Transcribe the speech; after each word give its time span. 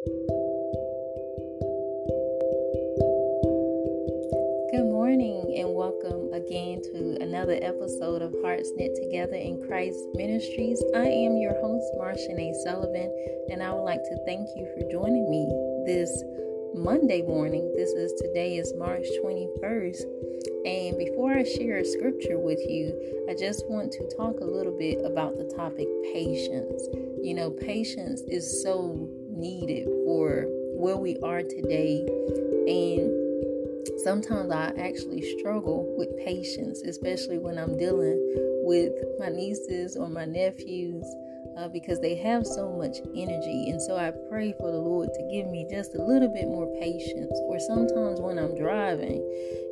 Good 0.00 0.16
morning 4.88 5.52
and 5.58 5.74
welcome 5.74 6.32
again 6.32 6.80
to 6.80 7.18
another 7.20 7.58
episode 7.60 8.22
of 8.22 8.34
Hearts 8.40 8.72
Knit 8.76 8.96
Together 8.96 9.36
in 9.36 9.62
Christ 9.66 9.98
Ministries. 10.14 10.82
I 10.94 11.04
am 11.04 11.36
your 11.36 11.52
host, 11.60 11.84
Marsha 11.98 12.32
A. 12.32 12.54
Sullivan, 12.64 13.12
and 13.50 13.62
I 13.62 13.74
would 13.74 13.82
like 13.82 14.02
to 14.04 14.16
thank 14.24 14.48
you 14.56 14.66
for 14.72 14.90
joining 14.90 15.28
me 15.28 15.44
this 15.84 16.08
Monday 16.74 17.20
morning. 17.20 17.70
This 17.76 17.90
is 17.90 18.14
today 18.22 18.56
is 18.56 18.72
March 18.78 19.04
21st. 19.22 20.04
And 20.64 20.96
before 20.96 21.32
I 21.34 21.44
share 21.44 21.80
a 21.80 21.84
scripture 21.84 22.38
with 22.38 22.60
you, 22.66 23.26
I 23.28 23.34
just 23.34 23.68
want 23.68 23.92
to 23.92 24.08
talk 24.16 24.40
a 24.40 24.44
little 24.44 24.78
bit 24.78 25.04
about 25.04 25.36
the 25.36 25.44
topic 25.54 25.88
patience. 26.14 26.88
You 27.22 27.34
know, 27.34 27.50
patience 27.50 28.22
is 28.22 28.62
so 28.62 29.10
needed 29.40 29.86
for 30.04 30.46
where 30.76 30.96
we 30.96 31.16
are 31.22 31.42
today. 31.42 32.06
And 32.68 33.10
sometimes 34.04 34.52
I 34.52 34.72
actually 34.78 35.22
struggle 35.38 35.94
with 35.96 36.16
patience, 36.24 36.82
especially 36.82 37.38
when 37.38 37.58
I'm 37.58 37.76
dealing 37.76 38.20
with 38.62 38.92
my 39.18 39.28
nieces 39.28 39.96
or 39.96 40.08
my 40.08 40.24
nephews. 40.24 41.04
Uh, 41.58 41.68
because 41.68 42.00
they 42.00 42.14
have 42.14 42.46
so 42.46 42.70
much 42.72 42.98
energy. 43.14 43.68
And 43.68 43.82
so 43.82 43.96
I 43.96 44.12
pray 44.30 44.54
for 44.58 44.70
the 44.70 44.78
Lord 44.78 45.12
to 45.12 45.22
give 45.30 45.46
me 45.48 45.66
just 45.68 45.94
a 45.94 46.02
little 46.02 46.28
bit 46.28 46.46
more 46.46 46.72
patience. 46.80 47.36
Or 47.44 47.58
sometimes 47.58 48.20
when 48.20 48.38
I'm 48.38 48.56
driving, 48.56 49.20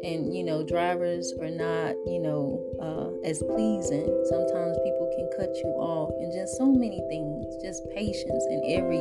and 0.05 0.35
you 0.37 0.45
know, 0.45 0.67
drivers 0.67 1.33
are 1.41 1.49
not, 1.49 1.95
you 2.05 2.21
know, 2.21 2.61
uh, 2.83 3.27
as 3.27 3.43
pleasing, 3.43 4.11
sometimes 4.29 4.77
people 4.85 5.09
can 5.17 5.31
cut 5.39 5.55
you 5.65 5.71
off, 5.79 6.11
and 6.21 6.33
just 6.33 6.59
so 6.59 6.67
many 6.67 7.01
things, 7.09 7.47
just 7.63 7.89
patience 7.95 8.45
in 8.51 8.61
every 8.69 9.01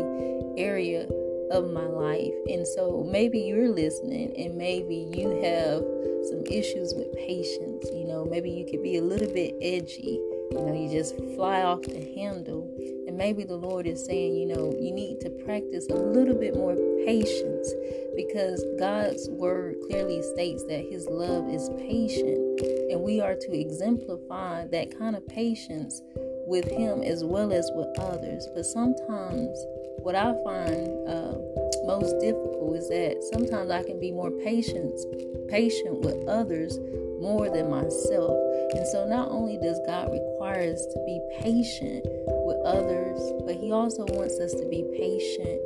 area 0.58 1.08
of 1.52 1.72
my 1.72 1.86
life. 1.86 2.34
And 2.48 2.68
so 2.68 3.06
maybe 3.10 3.40
you're 3.40 3.70
listening 3.70 4.34
and 4.38 4.58
maybe 4.58 5.08
you 5.14 5.30
have 5.44 5.82
some 6.28 6.44
issues 6.46 6.94
with 6.96 7.14
patience. 7.16 7.88
You 7.94 8.06
know, 8.06 8.26
maybe 8.26 8.50
you 8.50 8.66
could 8.70 8.84
be 8.84 8.98
a 8.98 9.04
little 9.04 9.32
bit 9.32 9.56
edgy. 9.62 10.20
You 10.52 10.66
know, 10.66 10.74
you 10.74 10.90
just 10.90 11.16
fly 11.36 11.64
off 11.64 11.82
the 11.84 12.14
handle. 12.16 12.74
And 13.08 13.18
maybe 13.18 13.44
the 13.44 13.56
Lord 13.56 13.88
is 13.88 14.06
saying, 14.06 14.36
you 14.36 14.46
know, 14.46 14.76
you 14.80 14.92
need 14.92 15.20
to 15.22 15.30
practice 15.46 15.88
a 15.90 15.96
little 15.96 16.36
bit 16.36 16.56
more 16.56 16.76
patience 17.06 17.74
because 18.16 18.64
God's 18.80 19.30
word 19.30 19.76
clearly 19.88 20.22
states 20.22 20.64
that 20.66 20.86
his 20.90 21.08
love 21.08 21.50
is 21.50 21.70
patient. 21.78 22.60
And 22.92 23.02
we 23.02 23.22
are 23.22 23.36
to 23.36 23.58
exemplify 23.58 24.68
that 24.68 24.98
kind 24.98 25.16
of 25.16 25.26
patience 25.28 26.02
with 26.48 26.70
him 26.70 27.04
as 27.04 27.24
well 27.24 27.54
as 27.54 27.70
with 27.76 27.88
others. 28.00 28.48
But 28.54 28.66
sometimes 28.66 29.58
what 30.00 30.16
I 30.16 30.34
find 30.44 31.08
uh, 31.08 31.34
most 31.86 32.20
difficult 32.20 32.76
is 32.78 32.90
that 32.90 33.24
sometimes 33.32 33.72
I 33.72 33.84
can 33.84 34.00
be 34.00 34.12
more 34.12 34.32
patient, 34.32 35.00
patient 35.48 36.02
with 36.02 36.28
others 36.28 36.78
more 37.20 37.50
than 37.50 37.70
myself. 37.70 38.38
And 38.76 38.86
so 38.88 39.08
not 39.08 39.30
only 39.32 39.58
does 39.58 39.80
God 39.86 40.12
require 40.12 40.72
us 40.72 40.86
to 40.86 41.00
be 41.06 41.20
patient 41.40 42.06
with 42.46 42.58
others, 42.66 43.20
but 43.46 43.56
He 43.56 43.72
also 43.72 44.06
wants 44.10 44.40
us 44.40 44.54
to 44.54 44.66
be 44.66 44.84
patient 44.96 45.62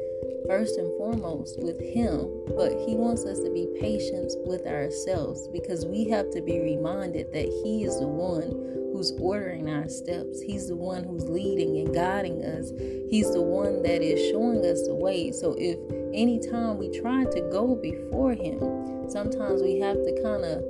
first 0.48 0.78
and 0.78 0.92
foremost 0.98 1.62
with 1.62 1.80
Him, 1.80 2.30
but 2.56 2.72
He 2.86 2.96
wants 2.96 3.26
us 3.26 3.40
to 3.40 3.50
be 3.52 3.68
patient 3.80 4.34
with 4.46 4.66
ourselves 4.66 5.48
because 5.48 5.86
we 5.86 6.10
have 6.10 6.30
to 6.32 6.42
be 6.42 6.60
reminded 6.60 7.32
that 7.34 7.48
He 7.64 7.84
is 7.84 8.00
the 8.00 8.08
one 8.08 8.72
who's 9.02 9.20
ordering 9.20 9.68
our 9.68 9.90
steps. 9.90 10.40
He's 10.42 10.68
the 10.68 10.76
one 10.76 11.04
who's 11.04 11.28
leading 11.28 11.76
and 11.78 11.92
guiding 11.92 12.46
us. 12.46 12.70
He's 13.10 13.34
the 13.34 13.42
one 13.42 13.82
that 13.82 14.04
is 14.04 14.30
showing 14.30 14.64
us 14.64 14.86
the 14.86 14.94
way. 14.94 15.32
So 15.32 15.56
if 15.58 15.80
anytime 16.14 16.78
we 16.78 16.92
try 17.00 17.24
to 17.24 17.42
go 17.52 17.74
before 17.74 18.34
him, 18.34 19.10
sometimes 19.10 19.64
we 19.64 19.80
have 19.80 19.96
to 19.96 20.22
kind 20.22 20.46
of 20.46 20.64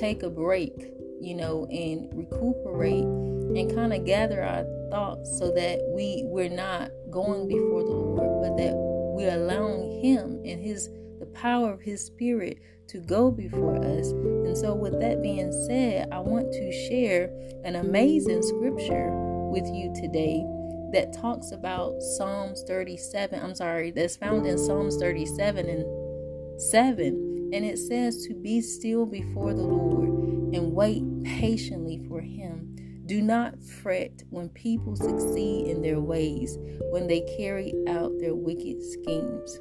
take 0.00 0.22
a 0.22 0.30
break, 0.30 0.94
you 1.20 1.34
know, 1.34 1.66
and 1.66 2.08
recuperate 2.14 3.04
and 3.04 3.74
kind 3.74 3.92
of 3.92 4.06
gather 4.06 4.42
our 4.42 4.64
thoughts 4.90 5.38
so 5.38 5.50
that 5.50 5.84
we 5.94 6.22
we're 6.24 6.48
not 6.48 6.90
going 7.10 7.46
before 7.46 7.84
the 7.84 7.90
Lord, 7.90 8.48
but 8.48 8.56
that 8.56 8.72
we're 8.74 9.34
allowing 9.34 10.02
him 10.02 10.40
and 10.46 10.58
his 10.58 10.88
the 11.20 11.26
power 11.26 11.70
of 11.70 11.82
his 11.82 12.02
spirit 12.02 12.56
to 12.94 13.00
go 13.00 13.28
before 13.28 13.76
us. 13.78 14.10
And 14.12 14.56
so, 14.56 14.72
with 14.72 15.00
that 15.00 15.20
being 15.20 15.50
said, 15.66 16.06
I 16.12 16.20
want 16.20 16.52
to 16.52 16.88
share 16.88 17.28
an 17.64 17.74
amazing 17.74 18.40
scripture 18.40 19.10
with 19.50 19.66
you 19.66 19.92
today 19.96 20.46
that 20.92 21.12
talks 21.12 21.50
about 21.50 22.00
Psalms 22.00 22.62
37. 22.68 23.42
I'm 23.42 23.56
sorry, 23.56 23.90
that's 23.90 24.14
found 24.14 24.46
in 24.46 24.56
Psalms 24.56 24.96
37 24.98 25.68
and 25.68 26.60
7. 26.60 27.50
And 27.52 27.64
it 27.64 27.78
says 27.78 28.24
to 28.28 28.34
be 28.34 28.60
still 28.60 29.06
before 29.06 29.54
the 29.54 29.62
Lord 29.62 30.08
and 30.54 30.72
wait 30.72 31.02
patiently 31.24 32.00
for 32.08 32.20
him. 32.20 32.76
Do 33.06 33.20
not 33.20 33.60
fret 33.60 34.22
when 34.30 34.50
people 34.50 34.94
succeed 34.94 35.66
in 35.66 35.82
their 35.82 36.00
ways, 36.00 36.56
when 36.92 37.08
they 37.08 37.22
carry 37.36 37.74
out 37.88 38.12
their 38.20 38.36
wicked 38.36 38.80
schemes. 38.84 39.58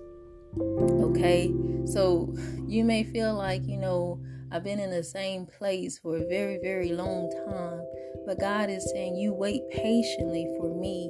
Okay, 0.60 1.54
so 1.86 2.34
you 2.68 2.84
may 2.84 3.04
feel 3.04 3.34
like, 3.36 3.66
you 3.66 3.78
know, 3.78 4.20
I've 4.52 4.64
been 4.64 4.80
in 4.80 4.92
the 4.92 5.04
same 5.04 5.48
place 5.48 5.98
for 5.98 6.18
a 6.18 6.28
very, 6.28 6.60
very 6.62 6.92
long 6.92 7.32
time, 7.48 7.82
but 8.26 8.40
God 8.40 8.70
is 8.70 8.88
saying, 8.94 9.16
You 9.16 9.34
wait 9.34 9.64
patiently 9.72 10.48
for 10.60 10.76
me. 10.80 11.10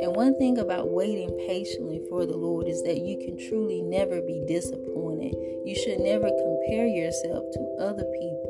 And 0.00 0.14
one 0.14 0.36
thing 0.38 0.58
about 0.58 0.92
waiting 0.92 1.30
patiently 1.48 2.02
for 2.08 2.26
the 2.26 2.36
Lord 2.36 2.68
is 2.68 2.82
that 2.84 2.98
you 2.98 3.18
can 3.18 3.36
truly 3.48 3.82
never 3.82 4.20
be 4.20 4.44
disappointed. 4.46 5.34
You 5.64 5.74
should 5.74 6.00
never 6.00 6.30
compare 6.30 6.86
yourself 6.86 7.44
to 7.52 7.76
other 7.80 8.04
people. 8.04 8.43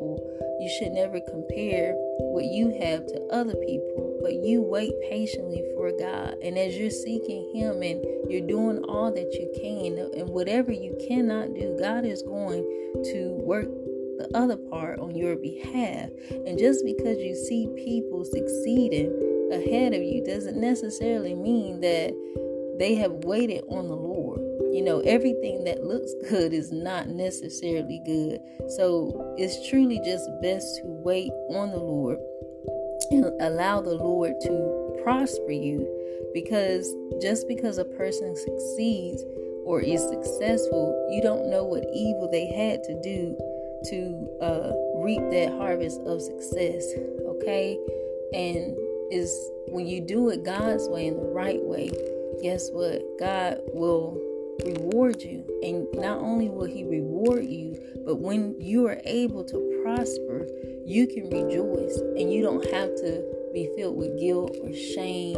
You 0.65 0.71
should 0.71 0.93
never 0.93 1.19
compare 1.19 1.93
what 2.17 2.45
you 2.45 2.71
have 2.81 3.05
to 3.05 3.27
other 3.31 3.53
people, 3.53 4.17
but 4.23 4.33
you 4.33 4.63
wait 4.63 4.93
patiently 5.07 5.63
for 5.75 5.91
God. 5.91 6.37
And 6.41 6.57
as 6.57 6.75
you're 6.75 6.89
seeking 6.89 7.51
Him 7.53 7.83
and 7.83 8.03
you're 8.31 8.47
doing 8.47 8.83
all 8.85 9.11
that 9.11 9.31
you 9.33 9.47
can, 9.61 10.19
and 10.19 10.27
whatever 10.27 10.71
you 10.71 10.97
cannot 11.07 11.53
do, 11.53 11.77
God 11.79 12.03
is 12.03 12.23
going 12.23 12.63
to 13.13 13.37
work 13.43 13.67
the 14.17 14.27
other 14.33 14.57
part 14.57 14.97
on 14.97 15.13
your 15.13 15.35
behalf. 15.35 16.09
And 16.31 16.57
just 16.57 16.83
because 16.83 17.19
you 17.19 17.35
see 17.35 17.69
people 17.75 18.25
succeeding 18.25 19.13
ahead 19.51 19.93
of 19.93 20.01
you 20.01 20.23
doesn't 20.25 20.59
necessarily 20.59 21.35
mean 21.35 21.81
that 21.81 22.11
they 22.79 22.95
have 22.95 23.11
waited 23.23 23.63
on 23.69 23.87
the 23.87 23.95
Lord. 23.95 24.44
You 24.75 24.83
know, 24.83 24.99
everything 24.99 25.63
that 25.63 25.85
looks 25.85 26.13
good 26.29 26.51
is 26.51 26.69
not 26.69 27.07
necessarily 27.07 28.01
good. 28.05 28.41
So 28.75 29.33
it's 29.37 29.69
truly 29.69 30.01
just 30.03 30.29
best 30.41 30.81
to 30.81 30.81
wait 30.83 31.31
on 31.51 31.71
the 31.71 31.79
Lord 31.79 32.19
and 33.09 33.23
allow 33.39 33.79
the 33.79 33.95
Lord 33.95 34.33
to 34.41 34.99
prosper 35.01 35.51
you 35.51 35.87
because 36.33 36.93
just 37.21 37.47
because 37.47 37.77
a 37.77 37.85
person 37.85 38.35
succeeds 38.35 39.23
or 39.63 39.79
is 39.79 40.01
successful, 40.01 41.07
you 41.09 41.21
don't 41.21 41.49
know 41.49 41.63
what 41.63 41.85
evil 41.93 42.27
they 42.29 42.47
had 42.47 42.83
to 42.83 43.01
do 43.01 43.33
to 43.85 44.29
uh, 44.41 44.73
reap 45.01 45.21
that 45.31 45.53
harvest 45.57 46.01
of 46.01 46.21
success. 46.21 46.85
Okay, 47.23 47.79
and 48.33 48.75
is 49.09 49.31
when 49.67 49.87
you 49.87 50.01
do 50.01 50.27
it 50.31 50.43
God's 50.43 50.89
way 50.89 51.07
in 51.07 51.15
the 51.15 51.29
right 51.29 51.63
way, 51.63 51.89
guess 52.43 52.69
what? 52.71 53.01
God 53.17 53.59
will 53.73 54.34
reward 54.63 55.21
you. 55.21 55.43
And 55.63 55.87
not 55.93 56.19
only 56.19 56.49
will 56.49 56.67
He 56.67 56.83
reward 56.83 57.45
you, 57.45 57.75
but 58.05 58.15
when 58.15 58.55
you 58.59 58.87
are 58.87 59.01
able 59.03 59.43
to 59.45 59.81
prosper, 59.83 60.47
you 60.85 61.07
can 61.07 61.29
rejoice 61.29 61.97
and 61.97 62.31
you 62.31 62.41
don't 62.41 62.63
have 62.71 62.95
to 62.95 63.23
be 63.53 63.69
filled 63.75 63.97
with 63.97 64.19
guilt 64.19 64.55
or 64.61 64.73
shame. 64.73 65.37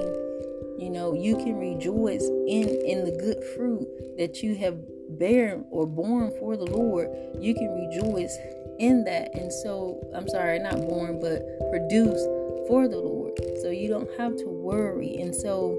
You 0.78 0.90
know, 0.92 1.14
you 1.14 1.38
can 1.38 1.56
rejoice 1.56 2.24
in 2.24 2.70
in 2.86 3.06
the 3.06 3.12
good 3.12 3.44
fruit 3.56 3.88
that 4.18 4.44
you 4.44 4.56
have 4.56 4.78
bear 5.10 5.64
or 5.72 5.88
born 5.88 6.32
for 6.40 6.58
the 6.58 6.66
Lord. 6.66 7.10
You 7.40 7.54
can 7.54 7.70
rejoice 7.70 8.38
in 8.80 9.04
that. 9.06 9.34
And 9.36 9.52
so, 9.52 10.00
I'm 10.14 10.28
sorry, 10.28 10.60
not 10.60 10.78
born, 10.88 11.20
but 11.20 11.42
produce 11.72 12.24
for 12.68 12.88
the 12.88 13.00
Lord. 13.00 13.34
So 13.62 13.70
you 13.70 13.88
don't 13.88 14.10
have 14.20 14.36
to 14.38 14.46
worry. 14.48 15.18
And 15.18 15.34
so 15.34 15.78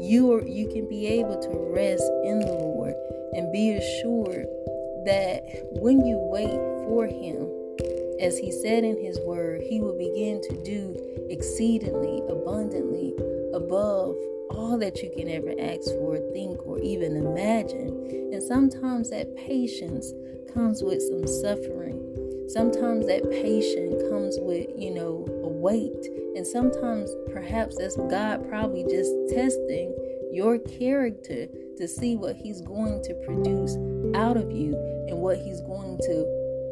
you 0.00 0.32
are 0.32 0.46
you 0.46 0.68
can 0.68 0.88
be 0.88 1.06
able 1.06 1.40
to 1.40 1.50
rest 1.74 2.04
in 2.24 2.40
the 2.40 2.52
Lord 2.52 2.94
and 3.32 3.52
be 3.52 3.72
assured 3.72 4.46
that 5.04 5.42
when 5.72 6.04
you 6.04 6.18
wait 6.18 6.54
for 6.86 7.06
him, 7.06 7.48
as 8.20 8.38
he 8.38 8.50
said 8.50 8.84
in 8.84 8.96
his 8.96 9.18
word, 9.20 9.62
he 9.62 9.80
will 9.80 9.96
begin 9.96 10.40
to 10.42 10.62
do 10.64 10.96
exceedingly 11.28 12.22
abundantly 12.28 13.14
above 13.52 14.16
all 14.50 14.78
that 14.78 15.02
you 15.02 15.10
can 15.16 15.28
ever 15.28 15.52
ask 15.58 15.90
for, 15.98 16.18
think, 16.32 16.64
or 16.66 16.78
even 16.78 17.16
imagine. 17.16 18.30
And 18.32 18.42
sometimes 18.42 19.10
that 19.10 19.36
patience 19.36 20.12
comes 20.52 20.82
with 20.82 21.02
some 21.02 21.26
suffering. 21.26 22.46
Sometimes 22.48 23.06
that 23.06 23.28
patience 23.30 24.02
comes 24.10 24.38
with, 24.38 24.68
you 24.76 24.94
know, 24.94 25.26
a 25.42 25.48
weight. 25.48 26.08
And 26.36 26.46
sometimes 26.46 27.10
perhaps 27.32 27.76
that's 27.78 27.96
God 27.96 28.48
probably 28.48 28.84
just 28.84 29.12
testing 29.30 29.94
your 30.32 30.58
character 30.58 31.46
to 31.76 31.88
see 31.88 32.16
what 32.16 32.36
He's 32.36 32.60
going 32.60 33.02
to 33.04 33.14
produce 33.24 33.76
out 34.16 34.36
of 34.36 34.50
you 34.50 34.74
and 35.08 35.18
what 35.18 35.38
He's 35.38 35.60
going 35.60 35.98
to 35.98 36.24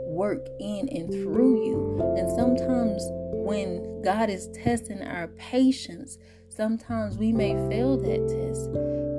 work 0.09 0.47
in 0.61 0.89
and 0.91 1.11
through 1.11 1.65
you. 1.65 2.15
And 2.17 2.29
sometimes 2.31 3.03
when 3.33 4.03
God 4.03 4.31
is 4.31 4.49
testing 4.49 5.03
our 5.03 5.29
patience, 5.29 6.19
sometimes 6.49 7.17
we 7.17 7.33
may 7.33 7.55
fail 7.69 7.97
that 7.97 8.29
test. 8.29 8.67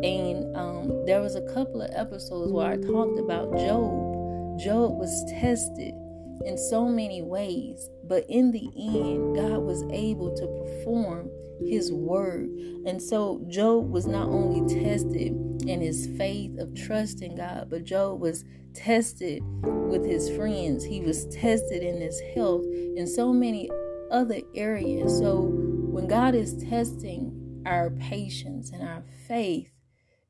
And 0.04 0.56
um, 0.56 1.06
there 1.06 1.22
was 1.22 1.36
a 1.36 1.54
couple 1.54 1.82
of 1.82 1.90
episodes 1.94 2.52
where 2.52 2.68
I 2.68 2.78
talked 2.78 3.20
about 3.20 3.52
Job. 3.58 4.60
Job 4.60 4.98
was 5.00 5.26
tested 5.32 5.94
in 6.46 6.58
so 6.58 6.88
many 6.88 7.22
ways, 7.22 7.90
but 8.08 8.26
in 8.30 8.52
the 8.52 8.70
end, 8.76 9.36
God 9.36 9.60
was 9.60 9.84
able 9.92 10.36
to 10.36 10.48
perform 10.48 11.30
his 11.66 11.92
word. 11.92 12.50
And 12.86 13.02
so 13.02 13.46
Job 13.48 13.90
was 13.90 14.06
not 14.06 14.28
only 14.28 14.62
tested 14.82 15.34
in 15.66 15.82
his 15.82 16.08
faith 16.18 16.58
of 16.60 16.76
trust 16.76 17.22
in 17.22 17.36
God, 17.36 17.68
but 17.70 17.86
Job 17.86 18.20
was 18.20 18.44
tested 18.74 19.42
with 19.64 20.06
his 20.06 20.30
friends. 20.36 20.84
He 20.84 21.02
was 21.02 21.26
tested 21.28 21.84
in 21.84 22.02
his 22.02 22.20
health 22.36 22.66
in 22.66 23.08
so 23.08 23.32
many 23.32 23.70
other 24.12 24.42
areas. 24.56 25.18
So 25.18 25.42
when 25.42 26.08
God 26.08 26.36
is 26.36 26.58
testing 26.58 27.62
our 27.66 27.92
patience 27.92 28.72
and 28.72 28.84
our 28.84 29.04
faith 29.28 29.70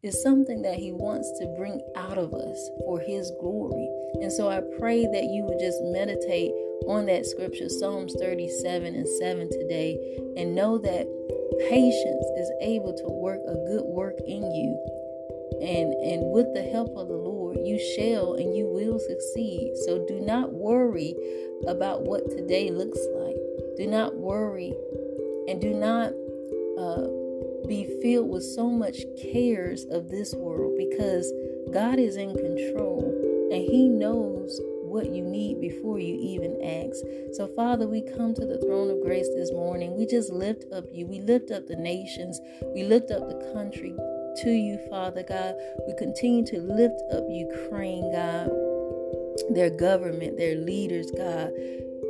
is 0.03 0.21
something 0.21 0.61
that 0.61 0.75
he 0.75 0.91
wants 0.91 1.31
to 1.39 1.47
bring 1.57 1.81
out 1.95 2.17
of 2.17 2.33
us 2.33 2.69
for 2.79 2.99
his 2.99 3.31
glory. 3.39 3.89
And 4.21 4.31
so 4.31 4.49
I 4.49 4.61
pray 4.77 5.05
that 5.05 5.23
you 5.23 5.43
would 5.45 5.59
just 5.59 5.81
meditate 5.81 6.51
on 6.87 7.05
that 7.07 7.25
scripture, 7.25 7.69
Psalms 7.69 8.15
37 8.19 8.95
and 8.95 9.07
7 9.07 9.49
today, 9.49 9.97
and 10.37 10.55
know 10.55 10.77
that 10.77 11.07
patience 11.69 12.25
is 12.37 12.51
able 12.61 12.93
to 12.93 13.07
work 13.07 13.39
a 13.47 13.55
good 13.67 13.85
work 13.85 14.19
in 14.25 14.43
you. 14.51 14.77
And, 15.61 15.93
and 15.93 16.31
with 16.31 16.53
the 16.53 16.63
help 16.71 16.89
of 16.97 17.07
the 17.07 17.15
Lord, 17.15 17.57
you 17.63 17.79
shall 17.95 18.33
and 18.33 18.55
you 18.55 18.67
will 18.67 18.99
succeed. 18.99 19.73
So 19.85 20.05
do 20.07 20.19
not 20.19 20.51
worry 20.51 21.15
about 21.67 22.03
what 22.03 22.29
today 22.29 22.69
looks 22.71 22.99
like. 23.15 23.37
Do 23.77 23.87
not 23.87 24.15
worry 24.15 24.73
and 25.47 25.61
do 25.61 25.73
not 25.73 26.11
uh, 26.77 27.07
be 27.67 27.87
filled 28.01 28.29
with 28.29 28.43
so 28.43 28.69
much 28.69 29.01
cares 29.21 29.85
of 29.85 30.09
this 30.09 30.33
world 30.33 30.73
because 30.77 31.31
God 31.71 31.99
is 31.99 32.17
in 32.17 32.33
control 32.33 33.03
and 33.51 33.61
He 33.61 33.87
knows 33.87 34.59
what 34.93 35.09
you 35.09 35.23
need 35.23 35.59
before 35.59 35.97
you 35.97 36.15
even 36.21 36.61
ask. 36.61 37.01
So, 37.33 37.47
Father, 37.55 37.87
we 37.87 38.03
come 38.15 38.35
to 38.35 38.45
the 38.45 38.59
throne 38.59 38.91
of 38.91 39.01
grace 39.01 39.27
this 39.35 39.51
morning. 39.51 39.97
We 39.97 40.05
just 40.05 40.31
lift 40.31 40.71
up 40.71 40.85
you. 40.93 41.07
We 41.07 41.19
lift 41.19 41.49
up 41.49 41.65
the 41.65 41.75
nations. 41.75 42.39
We 42.75 42.83
lift 42.83 43.09
up 43.09 43.27
the 43.27 43.51
country 43.53 43.95
to 44.43 44.51
you, 44.51 44.77
Father 44.91 45.23
God. 45.23 45.55
We 45.87 45.95
continue 45.97 46.45
to 46.45 46.61
lift 46.61 47.01
up 47.11 47.25
Ukraine, 47.27 48.13
God, 48.13 48.53
their 49.49 49.71
government, 49.71 50.37
their 50.37 50.57
leaders, 50.57 51.09
God. 51.17 51.49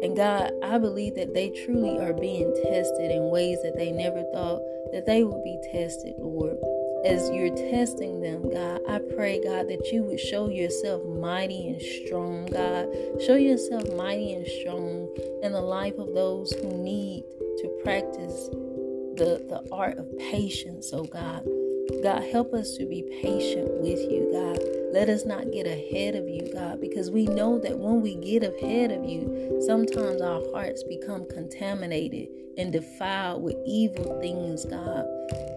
And 0.04 0.18
God, 0.18 0.52
I 0.62 0.78
believe 0.78 1.16
that 1.16 1.34
they 1.34 1.52
truly 1.64 1.98
are 2.00 2.14
being 2.14 2.54
tested 2.68 3.12
in 3.12 3.32
ways 3.32 3.62
that 3.64 3.78
they 3.78 3.92
never 3.92 4.24
thought 4.34 4.60
that 4.92 5.06
they 5.06 5.24
would 5.24 5.42
be 5.44 5.58
tested, 5.72 6.16
Lord. 6.20 6.58
As 7.06 7.30
you're 7.32 7.54
testing 7.54 8.22
them, 8.22 8.50
God, 8.50 8.80
I 8.88 9.00
pray, 9.14 9.44
God, 9.44 9.68
that 9.68 9.90
you 9.92 10.04
would 10.04 10.22
show 10.22 10.48
yourself 10.48 11.04
mighty 11.06 11.68
and 11.68 11.82
strong, 11.82 12.46
God. 12.46 12.88
Show 13.26 13.36
yourself 13.36 13.84
mighty 13.94 14.34
and 14.34 14.48
strong 14.48 15.14
in 15.44 15.52
the 15.52 15.62
life 15.62 15.98
of 15.98 16.14
those 16.14 16.54
who 16.54 16.70
need 16.82 17.24
to 17.58 17.82
practice 17.84 18.48
the, 19.18 19.44
the 19.50 19.68
art 19.72 19.98
of 19.98 20.18
patience, 20.18 20.92
oh 20.94 21.04
God. 21.04 21.46
God, 22.02 22.24
help 22.24 22.54
us 22.54 22.78
to 22.78 22.86
be 22.86 23.04
patient 23.22 23.70
with 23.82 24.00
you, 24.00 24.30
God. 24.32 24.60
Let 24.94 25.10
us 25.10 25.26
not 25.26 25.52
get 25.52 25.68
ahead 25.68 26.16
of 26.16 26.30
you, 26.30 26.52
God, 26.54 26.80
because 26.80 27.12
we 27.12 27.26
know 27.26 27.60
that 27.60 27.78
when 27.78 28.02
we 28.02 28.16
get 28.16 28.44
ahead 28.44 28.92
of 28.92 29.04
you, 29.04 29.62
sometimes 29.66 30.22
our 30.22 30.42
hearts 30.54 30.84
become 30.84 31.26
contaminated 31.30 32.30
and 32.58 32.72
defiled 32.72 33.44
with 33.44 33.58
evil 33.66 34.20
things, 34.22 34.64
God. 34.66 35.06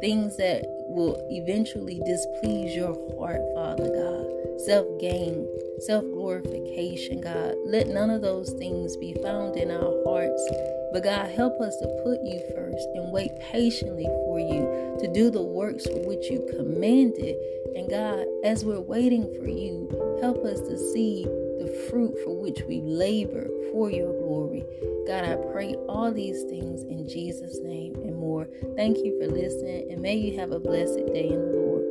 Things 0.00 0.36
that 0.38 0.64
will 0.88 1.16
eventually 1.30 2.00
displease 2.04 2.74
your 2.74 2.94
heart, 3.18 3.40
Father 3.54 3.88
God. 3.88 4.60
Self 4.64 4.86
gain, 5.00 5.46
self 5.80 6.04
glorification, 6.04 7.20
God. 7.20 7.54
Let 7.64 7.88
none 7.88 8.10
of 8.10 8.22
those 8.22 8.50
things 8.52 8.96
be 8.96 9.14
found 9.22 9.56
in 9.56 9.70
our 9.70 10.02
hearts. 10.04 10.50
But 10.92 11.04
God, 11.04 11.30
help 11.30 11.60
us 11.60 11.76
to 11.78 12.00
put 12.04 12.22
you 12.22 12.40
first 12.54 12.88
and 12.94 13.12
wait 13.12 13.30
patiently 13.52 14.06
for 14.24 14.38
you 14.40 14.96
to 15.00 15.12
do 15.12 15.30
the 15.30 15.42
works 15.42 15.86
for 15.86 16.06
which 16.06 16.30
you 16.30 16.46
commanded. 16.56 17.36
And 17.74 17.90
God, 17.90 18.24
as 18.44 18.64
we're 18.64 18.80
waiting 18.80 19.24
for 19.38 19.48
you, 19.48 19.88
help 20.22 20.44
us 20.44 20.60
to 20.60 20.78
see 20.92 21.24
the 21.24 21.88
fruit 21.90 22.16
for 22.24 22.40
which 22.40 22.62
we 22.68 22.80
labor 22.80 23.48
for 23.76 23.90
your 23.90 24.14
glory. 24.14 24.64
God, 25.06 25.26
I 25.26 25.36
pray 25.52 25.74
all 25.86 26.10
these 26.10 26.44
things 26.44 26.82
in 26.84 27.06
Jesus' 27.06 27.58
name 27.62 27.94
and 27.96 28.16
more. 28.16 28.48
Thank 28.74 28.96
you 29.04 29.20
for 29.20 29.30
listening, 29.30 29.92
and 29.92 30.00
may 30.00 30.16
you 30.16 30.38
have 30.40 30.50
a 30.50 30.58
blessed 30.58 31.06
day 31.12 31.28
in 31.28 31.38
the 31.38 31.58
Lord. 31.58 31.84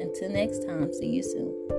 Until 0.00 0.30
next 0.30 0.64
time, 0.64 0.92
see 0.92 1.08
you 1.08 1.22
soon. 1.24 1.77